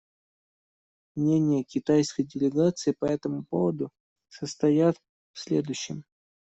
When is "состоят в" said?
4.29-5.39